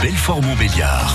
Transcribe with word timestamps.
Belfort-Montbéliard. 0.00 1.14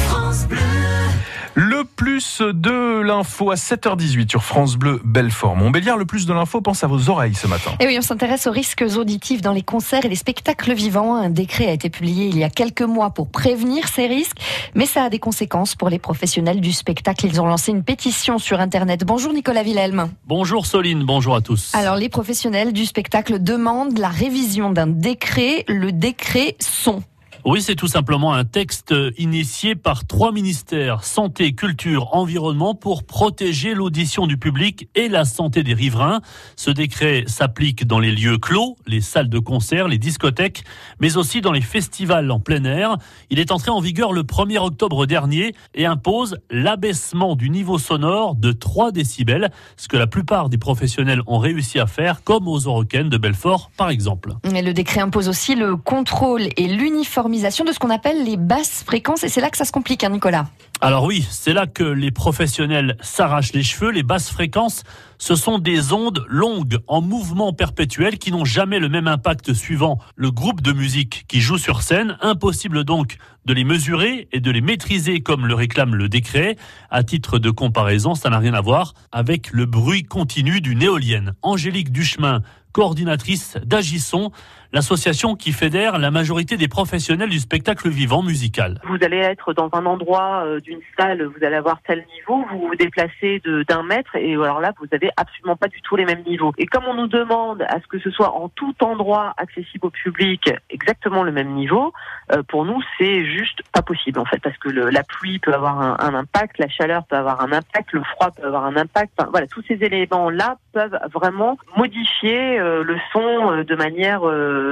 Le 1.56 1.83
plus 1.83 2.41
de 2.41 3.01
l'info 3.01 3.51
à 3.51 3.55
7h18 3.55 4.29
sur 4.29 4.43
France 4.43 4.78
Bleu 4.78 5.01
Belfort 5.04 5.55
Montbéliard. 5.57 5.97
Le 5.97 6.05
plus 6.05 6.25
de 6.25 6.33
l'info 6.33 6.61
pense 6.61 6.83
à 6.83 6.87
vos 6.87 7.09
oreilles 7.09 7.35
ce 7.35 7.47
matin. 7.47 7.71
Et 7.79 7.85
oui, 7.85 7.97
on 7.97 8.01
s'intéresse 8.01 8.47
aux 8.47 8.51
risques 8.51 8.85
auditifs 8.95 9.41
dans 9.41 9.51
les 9.51 9.61
concerts 9.61 10.05
et 10.05 10.09
les 10.09 10.15
spectacles 10.15 10.73
vivants. 10.73 11.15
Un 11.15 11.29
décret 11.29 11.67
a 11.67 11.73
été 11.73 11.89
publié 11.89 12.27
il 12.27 12.37
y 12.37 12.43
a 12.43 12.49
quelques 12.49 12.81
mois 12.81 13.09
pour 13.09 13.29
prévenir 13.29 13.87
ces 13.87 14.07
risques, 14.07 14.38
mais 14.73 14.86
ça 14.86 15.04
a 15.04 15.10
des 15.10 15.20
conséquences 15.20 15.76
pour 15.76 15.89
les 15.89 16.00
professionnels 16.00 16.62
du 16.62 16.71
spectacle. 16.71 17.26
Ils 17.26 17.41
ont 17.41 17.46
lancé 17.46 17.71
une 17.71 17.84
pétition 17.84 18.38
sur 18.38 18.62
Internet. 18.62 19.04
Bonjour 19.05 19.34
Nicolas 19.34 19.64
Wilhelm. 19.64 20.10
Bonjour 20.28 20.66
Soline, 20.66 21.04
bonjour 21.04 21.36
à 21.36 21.41
tous. 21.41 21.73
Alors 21.76 21.96
les 21.96 22.10
professionnels 22.10 22.71
du 22.71 22.86
spectacle 22.86 23.44
demandent 23.44 23.98
la 23.98 24.10
révision 24.10 24.71
d'un 24.71 24.88
décret, 24.88 25.66
le 25.68 25.91
décret 25.91 26.55
son. 26.60 27.04
Oui, 27.45 27.61
c'est 27.61 27.75
tout 27.75 27.87
simplement 27.87 28.33
un 28.33 28.43
texte 28.43 28.93
initié 29.17 29.73
par 29.75 30.05
trois 30.05 30.34
ministères, 30.34 31.05
santé, 31.05 31.53
culture, 31.53 32.13
environnement, 32.13 32.75
pour 32.75 33.05
protéger 33.05 33.73
l'audition 33.73 34.27
du 34.27 34.38
public 34.38 34.89
et 34.93 35.07
la 35.07 35.23
santé 35.23 35.63
des 35.63 35.73
riverains. 35.73 36.20
Ce 36.57 36.70
décret 36.70 37.23
s'applique 37.27 37.88
dans 37.88 37.99
les 37.99 38.11
lieux 38.11 38.38
clos, 38.38 38.75
les 38.88 38.99
salles 38.99 39.30
de 39.30 39.39
concert, 39.39 39.88
les 39.88 39.97
discothèques, 39.97 40.63
mais 40.99 41.16
aussi 41.16 41.39
dans 41.39 41.53
les 41.53 41.61
festivals 41.61 42.30
en 42.30 42.41
plein 42.41 42.66
air. 42.66 42.97
Il 43.30 43.39
est 43.39 43.52
entré 43.52 43.71
en 43.71 43.80
vigueur 43.80 44.11
le 44.11 44.23
1er 44.23 44.59
octobre 44.59 45.05
dernier 45.05 45.55
et 45.73 45.85
impose 45.85 46.38
l'abaissement 46.52 47.38
du 47.38 47.49
niveau 47.49 47.77
sonore 47.77 48.35
de 48.35 48.52
3 48.52 48.91
décibels, 48.91 49.49
ce 49.77 49.88
que 49.88 49.97
la 49.97 50.08
plupart 50.08 50.49
des 50.49 50.58
professionnels 50.58 51.21
ont 51.25 51.39
réussi 51.39 51.80
à 51.80 51.88
faire, 51.88 52.21
comme 52.23 52.49
aux 52.49 52.67
Orocaines 52.67 53.09
de 53.09 53.17
Belfort, 53.17 53.71
par 53.77 53.89
exemple. 53.89 54.33
Mais 54.52 54.61
le 54.61 54.73
décret 54.73 54.99
impose 54.99 55.30
aussi 55.30 55.55
le 55.55 55.77
contrôle 55.77 56.49
et 56.58 56.67
l'uniformisation 56.67 57.28
de 57.29 57.71
ce 57.71 57.79
qu'on 57.79 57.89
appelle 57.89 58.23
les 58.23 58.38
basses 58.38 58.83
fréquences. 58.83 59.23
Et 59.23 59.29
c'est 59.29 59.41
là 59.41 59.49
que 59.49 59.57
ça 59.57 59.65
se 59.65 59.71
complique, 59.71 60.03
hein, 60.03 60.09
Nicolas. 60.09 60.47
Alors 60.81 61.03
oui, 61.03 61.27
c'est 61.29 61.53
là 61.53 61.67
que 61.67 61.83
les 61.83 62.09
professionnels 62.09 62.97
s'arrachent 63.02 63.53
les 63.53 63.63
cheveux. 63.63 63.91
Les 63.91 64.02
basses 64.02 64.30
fréquences, 64.30 64.83
ce 65.17 65.36
sont 65.36 65.59
des 65.59 65.94
ondes 65.94 66.25
longues 66.27 66.80
en 66.88 67.02
mouvement 67.02 67.53
perpétuel 67.53 68.17
qui 68.17 68.31
n'ont 68.31 68.45
jamais 68.45 68.80
le 68.80 68.89
même 68.89 69.08
impact 69.08 69.53
suivant 69.53 69.99
le 70.16 70.31
groupe 70.31 70.61
de 70.61 70.71
musique 70.71 71.25
qui 71.27 71.41
joue 71.41 71.58
sur 71.58 71.81
scène. 71.81 72.17
Impossible 72.21 72.83
donc 72.83 73.17
de 73.45 73.53
les 73.53 73.64
mesurer 73.64 74.27
et 74.31 74.39
de 74.39 74.52
les 74.52 74.61
maîtriser 74.61 75.21
comme 75.21 75.45
le 75.45 75.53
réclame 75.53 75.95
le 75.95 76.09
décret. 76.09 76.55
À 76.89 77.03
titre 77.03 77.39
de 77.39 77.52
comparaison, 77.52 78.16
ça 78.16 78.30
n'a 78.30 78.39
rien 78.39 78.53
à 78.53 78.61
voir 78.61 78.93
avec 79.11 79.52
le 79.52 79.66
bruit 79.66 80.03
continu 80.03 80.61
d'une 80.61 80.81
éolienne. 80.81 81.33
Angélique 81.41 81.91
Duchemin, 81.91 82.41
coordinatrice 82.71 83.58
d'Agisson, 83.66 84.31
l'association 84.72 85.36
qui 85.36 85.52
fédère 85.52 85.98
la 85.98 86.12
majorité 86.12 86.58
des 86.58 86.67
professionnels 86.67 87.30
du 87.30 87.39
spectacle 87.39 87.89
vivant 87.89 88.22
musical. 88.22 88.80
Vous 88.86 88.98
allez 89.02 89.17
être 89.17 89.53
dans 89.53 89.70
un 89.73 89.86
endroit 89.86 90.44
euh, 90.45 90.59
d'une 90.59 90.81
salle, 90.98 91.23
vous 91.23 91.44
allez 91.44 91.56
avoir 91.56 91.81
tel 91.81 92.06
niveau, 92.16 92.45
vous 92.52 92.67
vous 92.67 92.76
déplacez 92.76 93.42
d'un 93.67 93.84
mètre 93.84 94.16
et 94.16 94.34
alors 94.34 94.59
là, 94.59 94.73
vous 94.80 94.88
avez 94.92 95.09
absolument 95.17 95.56
pas 95.56 95.67
du 95.67 95.81
tout 95.81 95.95
les 95.95 96.06
mêmes 96.06 96.23
niveaux. 96.26 96.53
Et 96.58 96.66
comme 96.66 96.86
on 96.86 96.94
nous 96.94 97.08
demande 97.08 97.64
à 97.64 97.80
ce 97.81 97.88
que 97.88 98.00
ce 98.00 98.11
soit 98.11 98.34
en 98.34 98.50
tout 98.50 98.76
endroit 98.81 99.34
accessible 99.38 99.88
au 99.88 99.89
public 99.89 100.52
exactement 100.70 101.23
le 101.23 101.31
même 101.31 101.54
niveau, 101.54 101.94
euh, 102.31 102.44
pour 102.44 102.66
nous, 102.66 102.81
c'est 102.98 103.26
juste 103.26 103.61
pas 103.73 103.81
possible 103.81 104.20
en 104.20 104.26
fait, 104.26 104.39
parce 104.39 104.58
que 104.58 104.70
la 104.70 105.04
pluie 105.04 105.39
peut 105.39 105.54
avoir 105.54 105.80
un, 105.80 106.14
impact, 106.14 106.58
la 106.59 106.70
chaleur 106.70 107.06
peut 107.06 107.16
avoir 107.16 107.42
un 107.42 107.52
impact, 107.52 107.92
le 107.94 108.04
froid 108.04 108.31
peut 108.31 108.45
avoir 108.45 108.66
un 108.66 108.76
impact. 108.76 109.14
Voilà, 109.31 109.48
tous 109.48 109.64
ces 109.67 109.76
éléments-là 109.76 110.58
peuvent 110.73 111.00
vraiment 111.14 111.58
modifier 111.76 112.59
euh, 112.59 112.83
le 112.83 112.98
son 113.14 113.64
de 113.64 113.76
manière 113.76 114.22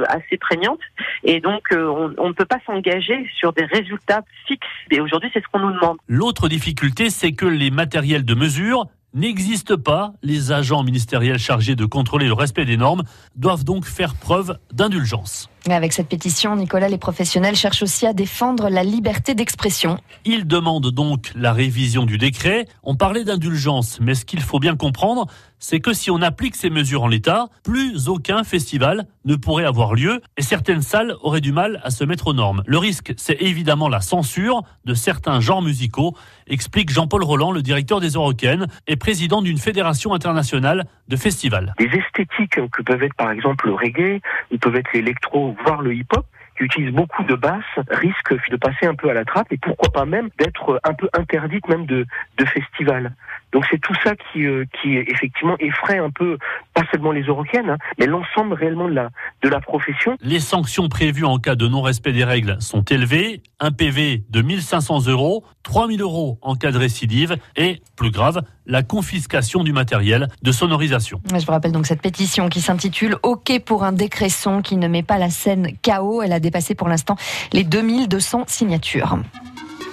assez 0.08 0.38
prégnante. 0.38 0.80
Et 1.24 1.40
donc, 1.40 1.64
on, 1.72 2.14
on 2.18 2.28
ne 2.30 2.34
peut 2.34 2.46
pas 2.46 2.60
s'engager 2.66 3.28
sur 3.38 3.54
des 3.54 3.66
résultats 3.66 4.22
fixes. 4.48 4.68
Et 4.92 5.00
aujourd'hui, 5.00 5.30
c'est 5.34 5.42
ce 5.42 5.48
qu'on 5.52 5.60
nous 5.60 5.74
demande. 5.74 5.98
L'autre 6.08 6.50
difficulté, 6.50 7.10
c'est 7.10 7.34
que 7.34 7.46
les 7.46 7.72
matériels 7.72 8.26
de 8.26 8.36
mesure 8.36 8.86
n'existe 9.14 9.76
pas. 9.76 10.14
Les 10.24 10.52
agents 10.52 10.84
ministériels 10.84 11.40
chargés 11.40 11.76
de 11.76 11.86
contrôler 11.86 12.28
le 12.28 12.34
respect 12.34 12.66
des 12.66 12.78
normes 12.78 13.04
doivent 13.36 13.64
donc 13.64 13.86
faire 13.86 14.16
preuve 14.16 14.58
d'indulgence. 14.72 15.50
Avec 15.70 15.94
cette 15.94 16.08
pétition, 16.08 16.56
Nicolas, 16.56 16.88
les 16.88 16.98
professionnels 16.98 17.56
cherchent 17.56 17.84
aussi 17.84 18.06
à 18.06 18.14
défendre 18.14 18.70
la 18.70 18.84
liberté 18.84 19.36
d'expression. 19.36 19.98
Ils 20.26 20.48
demandent 20.48 20.92
donc 20.92 21.32
la 21.36 21.52
révision 21.52 22.06
du 22.06 22.18
décret. 22.18 22.68
On 22.84 22.96
parlait 22.96 23.24
d'indulgence, 23.24 24.00
mais 24.00 24.16
ce 24.16 24.26
qu'il 24.26 24.42
faut 24.42 24.60
bien 24.60 24.76
comprendre, 24.76 25.28
c'est 25.60 25.80
que 25.80 25.94
si 25.94 26.12
on 26.12 26.22
applique 26.22 26.56
ces 26.56 26.70
mesures 26.70 27.04
en 27.04 27.08
l'état, 27.08 27.48
plus 27.64 28.08
aucun 28.08 28.44
festival 28.44 29.08
ne 29.26 29.36
pourrait 29.36 29.66
avoir 29.66 29.94
lieu 29.94 30.22
et 30.38 30.42
certaines 30.42 30.82
salles 30.82 31.16
auraient 31.22 31.42
du 31.42 31.52
mal 31.52 31.82
à 31.84 31.90
se 31.90 32.04
mettre 32.04 32.28
aux 32.28 32.34
normes. 32.34 32.64
Le 32.66 32.78
risque, 32.78 33.14
c'est 33.18 33.42
évidemment 33.42 33.90
la 33.90 34.02
censure 34.02 34.62
de 34.86 34.94
certains 34.94 35.40
genres 35.40 35.62
musicaux, 35.62 36.16
explique 36.48 36.92
Jean-Paul 36.92 37.24
Roland, 37.24 37.52
le 37.52 37.62
directeur 37.62 38.00
des 38.00 38.10
Eurocaines 38.10 38.68
et 38.88 38.96
président 38.96 39.42
d'une 39.42 39.58
fédération 39.58 40.14
internationale 40.14 40.86
de 41.08 41.16
festivals. 41.16 41.74
Des 41.80 41.86
esthétiques 41.86 42.60
que 42.72 42.82
peuvent 42.84 43.04
être 43.04 43.16
par 43.16 43.32
exemple 43.32 43.68
le 43.68 43.74
reggae, 43.74 44.22
ils 44.52 44.60
peuvent 44.60 44.76
être 44.76 44.94
l'électro, 44.94 45.56
voire 45.64 45.82
le 45.82 45.94
hip-hop, 45.94 46.26
qui 46.58 46.64
utilise 46.64 46.92
beaucoup 46.92 47.24
de 47.24 47.36
basses 47.36 47.64
risquent 47.90 48.50
de 48.50 48.56
passer 48.58 48.88
un 48.88 48.96
peu 48.96 49.10
à 49.10 49.14
la 49.14 49.26
trappe 49.26 49.52
et 49.52 49.58
pourquoi 49.58 49.90
pas 49.92 50.06
même 50.06 50.30
d'être 50.40 50.80
un 50.84 50.94
peu 50.94 51.08
interdite 51.14 51.68
même 51.68 51.86
de, 51.86 52.06
de 52.38 52.46
festival. 52.46 53.14
Donc 53.52 53.66
c'est 53.70 53.80
tout 53.80 53.94
ça 54.04 54.16
qui, 54.16 54.46
euh, 54.46 54.66
qui 54.82 54.98
effectivement 54.98 55.56
effraie 55.60 56.00
un 56.00 56.10
peu, 56.10 56.38
pas 56.74 56.84
seulement 56.92 57.12
les 57.12 57.24
Eurocaines, 57.24 57.70
hein, 57.70 57.78
mais 58.00 58.08
l'ensemble 58.08 58.54
réellement 58.54 58.88
de 58.88 58.96
la, 58.96 59.10
de 59.42 59.50
la 59.50 59.60
profession. 59.60 60.18
Les 60.22 60.40
sanctions 60.40 60.90
prévues 60.90 61.26
en 61.26 61.38
cas 61.38 61.56
de 61.56 61.68
non-respect 61.68 62.14
des 62.14 62.24
règles 62.24 62.58
sont 62.60 62.84
élevées. 62.84 63.42
Un 63.60 63.72
PV 63.72 64.24
de 64.30 64.42
1500 64.42 65.08
euros, 65.08 65.44
3000 65.64 66.02
euros 66.02 66.40
en 66.42 66.56
cas 66.56 66.72
de 66.72 66.78
récidive 66.78 67.38
et, 67.56 67.82
plus 67.96 68.12
grave, 68.12 68.42
la 68.66 68.84
confiscation 68.84 69.64
du 69.64 69.74
matériel 69.74 70.28
de 70.42 70.52
sonorisation. 70.52 71.22
Je 71.32 71.46
vous 71.46 71.52
rappelle 71.52 71.72
donc 71.72 71.88
cette 71.88 72.02
pétition 72.02 72.50
qui 72.50 72.62
s'intitule 72.62 73.18
OK 73.24 73.60
pour 73.66 73.84
un 73.84 73.94
décret 73.94 74.30
son 74.30 74.62
qui 74.62 74.78
ne 74.78 74.88
met 74.88 75.04
pas 75.04 75.18
la 75.18 75.30
scène 75.30 75.70
KO. 75.84 76.22
Elle 76.22 76.34
a 76.34 76.40
dépassé 76.40 76.76
pour 76.76 76.88
l'instant 76.88 77.16
les 77.54 77.64
2200 77.64 78.46
signatures. 78.48 79.20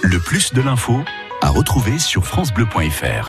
Le 0.03 0.19
plus 0.19 0.53
de 0.53 0.61
l'info 0.61 1.01
à 1.41 1.51
retrouver 1.51 1.99
sur 1.99 2.25
francebleu.fr. 2.25 3.23